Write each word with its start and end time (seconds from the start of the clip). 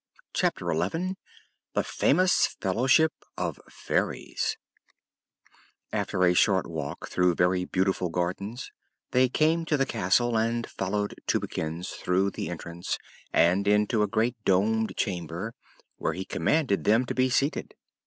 Chapter 0.33 0.71
Eleven 0.71 1.15
The 1.75 1.83
Famous 1.83 2.47
Fellowship 2.59 3.13
of 3.37 3.61
Fairies 3.69 4.57
After 5.93 6.23
a 6.23 6.33
short 6.33 6.65
walk 6.65 7.07
through 7.07 7.35
very 7.35 7.65
beautiful 7.65 8.09
gardens 8.09 8.71
they 9.11 9.29
came 9.29 9.63
to 9.65 9.77
the 9.77 9.85
castle 9.85 10.35
and 10.39 10.67
followed 10.67 11.13
Tubekins 11.27 11.89
through 11.91 12.31
the 12.31 12.49
entrance 12.49 12.97
and 13.31 13.67
into 13.67 14.01
a 14.01 14.07
great 14.07 14.43
domed 14.43 14.97
chamber, 14.97 15.53
where 15.97 16.13
he 16.13 16.25
commanded 16.25 16.83
them 16.83 17.05
to 17.05 17.13
be 17.13 17.29
seated. 17.29 17.75